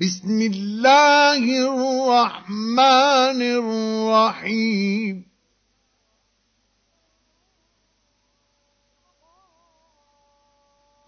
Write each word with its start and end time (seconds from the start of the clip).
بسم 0.00 0.40
الله 0.40 1.42
الرحمن 1.42 3.42
الرحيم. 3.42 5.26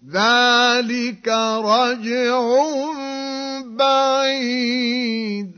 ذلك 0.10 1.28
رجع 1.28 2.40
بعيد. 3.66 5.57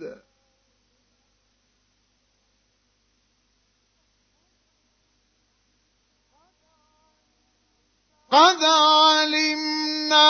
قد 8.32 8.64
علمنا 8.64 10.28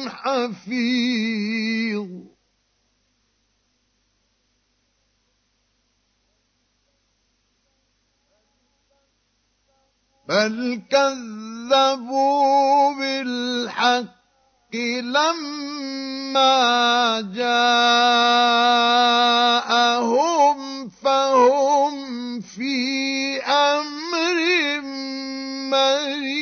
حفيظ 0.08 1.42
بل 10.32 10.82
كذبوا 10.90 12.32
بالحق 12.94 14.22
لما 15.02 16.50
جاءهم 17.20 17.68
فهم 20.88 22.40
في 22.40 23.42
أمر 23.42 24.80
مريج. 25.70 26.32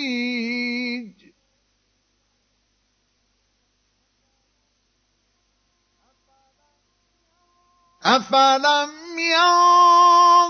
أفلم 8.04 8.90
ينظروا 9.18 10.49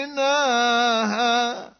بنيناها 0.00 1.70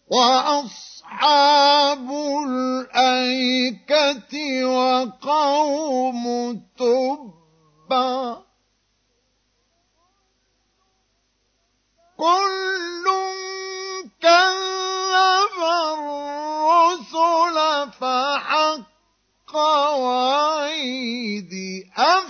وأصحاب 0.08 2.10
الأيكة 2.48 4.34
وقوم 4.66 6.24
تبع 6.78 8.45
كل 12.26 13.06
كذب 14.22 15.58
الرسل 15.94 17.58
فحق 18.02 19.56
وعيدي 19.96 21.74
أفعينا 21.98 22.25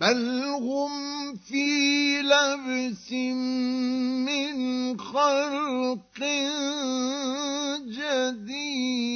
بل 0.00 0.42
هم 0.44 1.36
في 1.36 2.22
لبس 2.22 3.12
من 4.28 4.98
خلق 5.00 6.18
جديد 7.88 9.06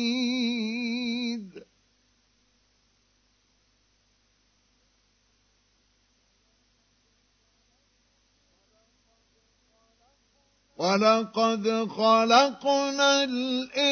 ولقد 10.77 11.89
خلقنا 11.97 13.25
الإنسان 13.25 13.85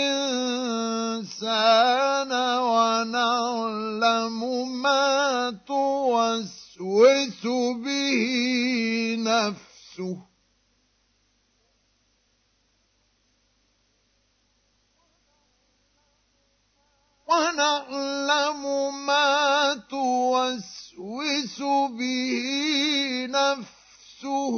ونعلم 2.58 4.38
ما 4.82 5.50
توسوس 6.78 7.42
به 7.84 9.16
نفسه. 9.18 10.16
ونعلم 17.28 18.62
ما 19.06 19.76
توسوس 19.90 21.58
به 21.98 23.26
نفسه 23.30 24.54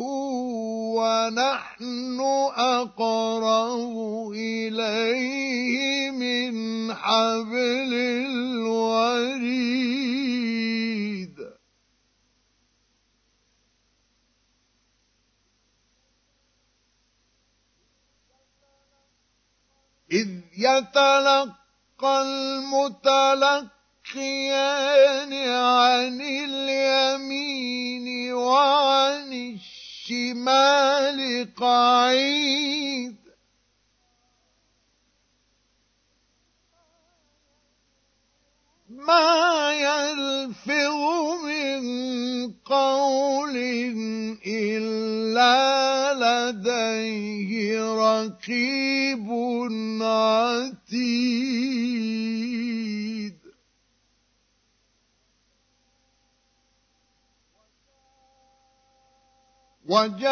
ونحن 0.97 2.21
أقرب 2.57 3.97
إليه 4.35 6.11
من 6.11 6.55
حبل 6.95 7.93
الوريد. 8.27 9.61
يتلقى 20.61 22.23
المتلقى 22.23 23.81
يبكيان 24.11 25.33
عن 25.33 26.21
اليمين 26.21 28.07
وعن 28.33 29.33
الشمال 30.09 31.19
قعيد. 31.55 33.17
ما 38.89 39.73
يلفظ 39.73 41.03
من 41.45 41.83
قول 42.65 43.57
إلا 44.47 45.51
لديه 46.15 47.51
رقيب 47.95 49.29
عتيد 50.03 51.41
وجاءت 59.91 60.31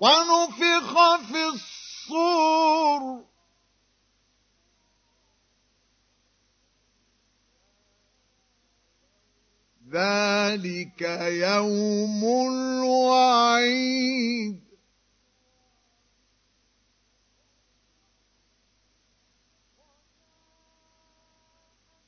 ونفخ 0.00 1.16
في 1.16 1.44
الصور. 1.44 3.27
ذلك 9.92 11.00
يوم 11.46 12.24
الوعيد. 12.48 13.88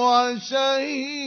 وشهيد. 0.00 1.22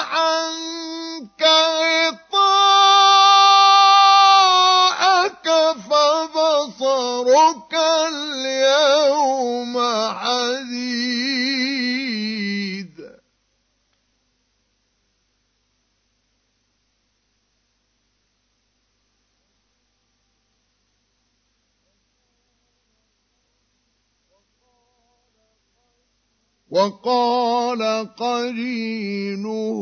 عنك 0.00 0.83
وقال 26.74 27.82
قرينه 28.18 29.80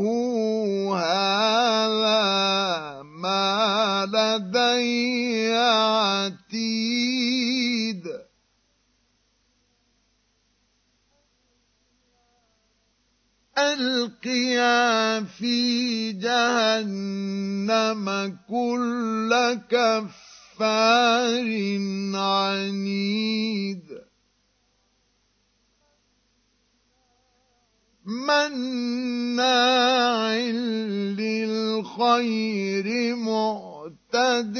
هذا 0.96 2.22
ما 3.02 4.04
لدي 4.12 5.56
عتيد. 6.52 6.92
ألقيا 13.58 15.20
في 15.24 16.12
جهنم 16.12 18.06
كل 18.48 19.60
كفار 19.70 21.48
عنيد. 22.14 24.01
مناع 28.28 29.42
للخير 31.18 32.86
معتد 33.16 34.56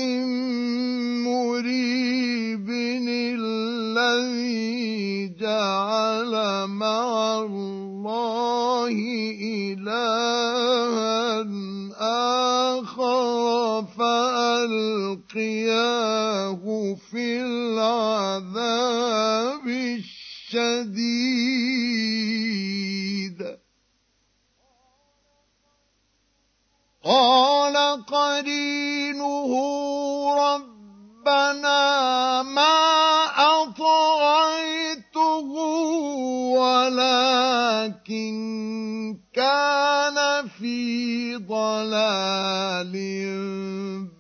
كان 39.35 40.49
في 40.49 41.37
ضلال 41.37 42.95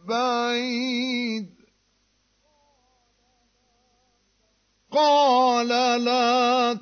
بعيد. 0.08 1.48
قال 4.92 5.68
لا 6.04 6.74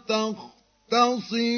تختصموا 0.90 1.50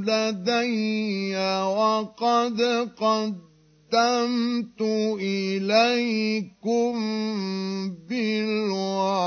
لدي 0.00 1.36
وقد 1.62 2.60
قدمت 2.96 4.80
إليكم 5.20 6.94
بالوعيد. 8.08 9.22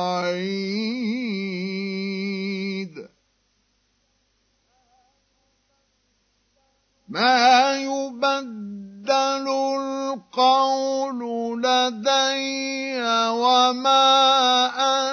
ما 7.16 7.72
يبدل 7.80 9.48
القول 9.80 11.20
لدي 11.64 13.02
وما 13.32 14.06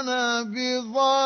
أنا 0.00 0.42
بظلام 0.42 1.21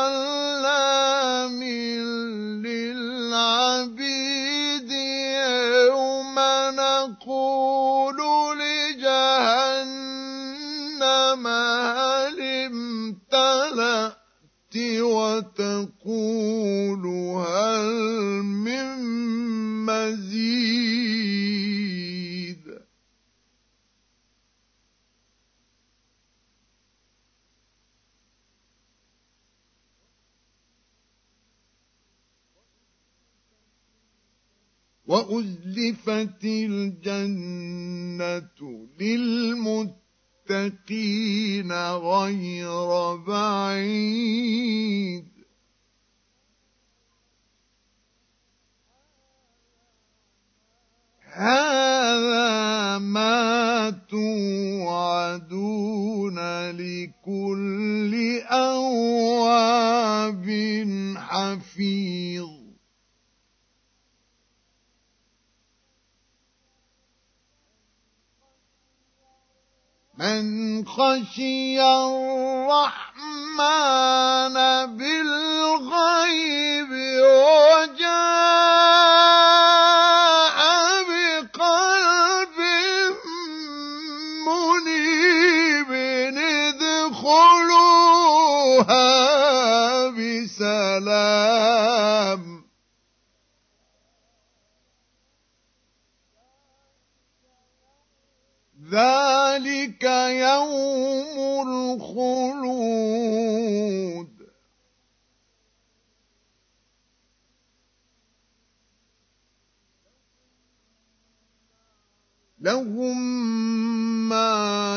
وأزلفت 35.87 36.45
الجنة 36.45 37.69
للمتقين 39.01 39.93
غير 41.93 43.17
بعيد 43.17 44.57
هذا 51.33 52.99
ما 52.99 53.91
توعدون 54.11 55.19
لكل 56.71 58.41
أواب 58.51 60.47
حفيظ 61.17 62.56
من 70.19 70.87
خشي 70.87 71.81
الرحمن 71.83 73.17
بالغيب 74.97 75.56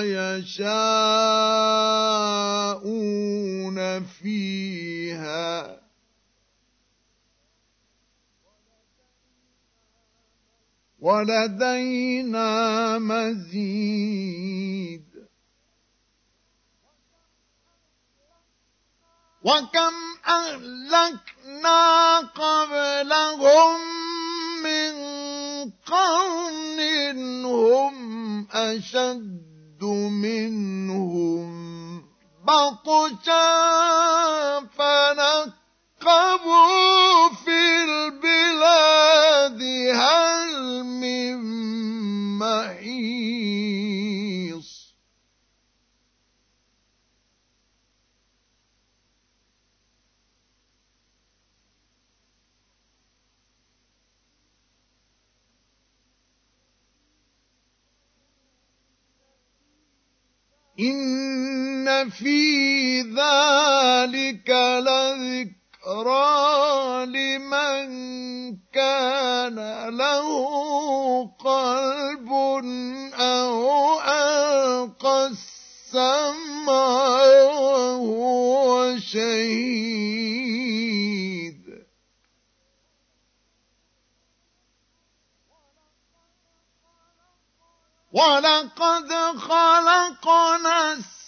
يشاءون 0.03 0.79
فيها. 4.03 5.79
ولدينا 10.99 12.97
مزيد. 12.99 14.19
وكم 19.43 19.93
أهلكنا 20.27 22.19
قبلهم 22.19 23.79
من 24.63 24.93
قرن 25.71 26.79
هم 27.45 28.47
أشد 28.51 29.48
منهم 30.09 31.49
بطشا 32.43 33.49
فنقبوا 35.99 36.49
في 37.45 37.88
إن 60.79 62.09
في 62.09 63.01
ذلك 63.01 64.49
لذكرى 64.79 66.25
لمن 67.05 67.89
كان 68.73 69.55
له 69.97 70.27
قلب 71.39 72.29
أو 73.13 73.99
ألقى 73.99 75.27
السمع 75.27 76.69
وهو 77.43 78.97
شهيد 78.97 80.18
ولقد 88.19 89.11
خلقنا 89.39 90.91
السماوات 90.91 91.18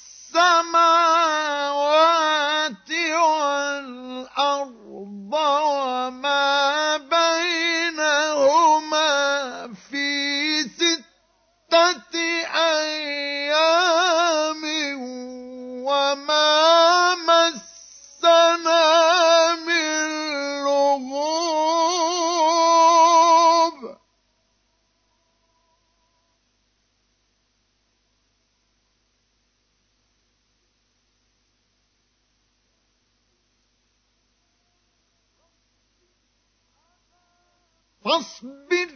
فاصبر 38.12 38.90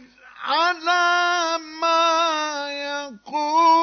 على 0.44 1.58
ما 1.80 2.68
يقولون 2.70 3.75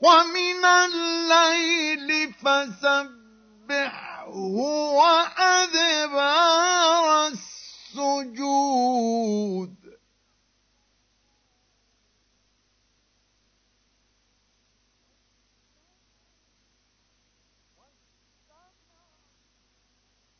ومن 0.00 0.64
الليل 0.64 2.32
فسبحه 2.32 4.28
وأدبار 4.96 6.06
السجود. 7.26 8.60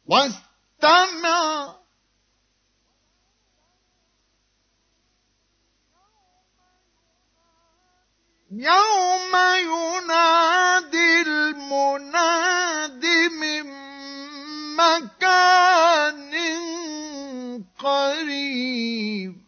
واستمع 0.06 1.79
يوم 8.52 9.34
ينادي 9.58 11.22
المناد 11.26 13.04
من 13.40 13.66
مكان 14.76 16.32
قريب. 17.78 19.39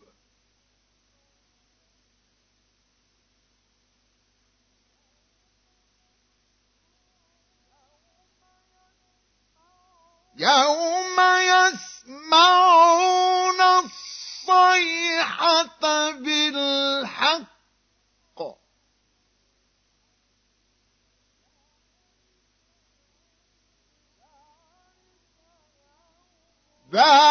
ذلك 26.94 27.21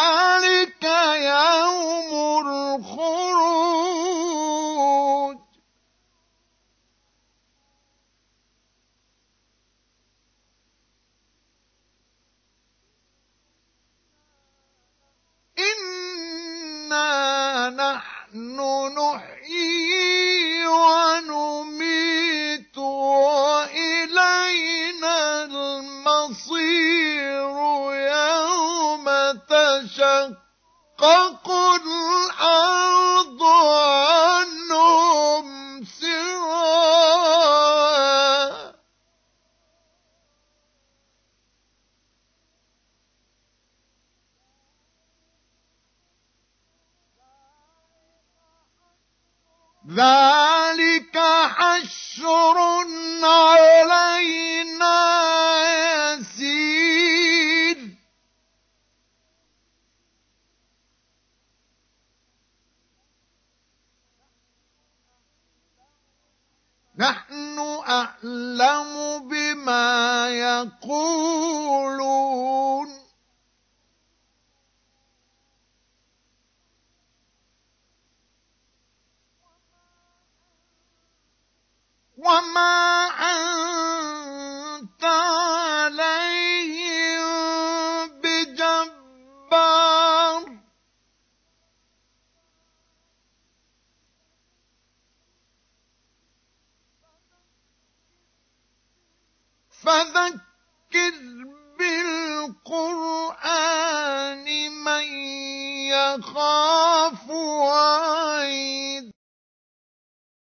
وما 82.31 82.80